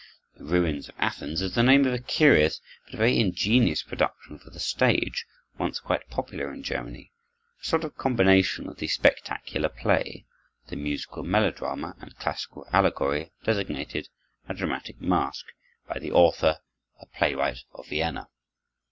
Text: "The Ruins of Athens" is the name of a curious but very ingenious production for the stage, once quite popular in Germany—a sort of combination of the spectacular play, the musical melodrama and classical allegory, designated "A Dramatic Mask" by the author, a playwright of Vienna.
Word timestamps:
"The 0.35 0.45
Ruins 0.45 0.89
of 0.89 0.95
Athens" 0.97 1.43
is 1.43 1.53
the 1.53 1.61
name 1.61 1.85
of 1.85 1.93
a 1.93 1.99
curious 1.99 2.59
but 2.87 2.95
very 2.97 3.19
ingenious 3.19 3.83
production 3.83 4.39
for 4.39 4.49
the 4.49 4.59
stage, 4.59 5.27
once 5.59 5.79
quite 5.79 6.09
popular 6.09 6.51
in 6.51 6.63
Germany—a 6.63 7.63
sort 7.63 7.83
of 7.83 7.95
combination 7.97 8.67
of 8.67 8.77
the 8.77 8.87
spectacular 8.87 9.69
play, 9.69 10.25
the 10.69 10.75
musical 10.75 11.21
melodrama 11.21 11.95
and 11.99 12.17
classical 12.17 12.65
allegory, 12.73 13.31
designated 13.43 14.09
"A 14.49 14.55
Dramatic 14.55 14.99
Mask" 14.99 15.45
by 15.87 15.99
the 15.99 16.11
author, 16.11 16.61
a 16.99 17.05
playwright 17.05 17.59
of 17.75 17.87
Vienna. 17.87 18.27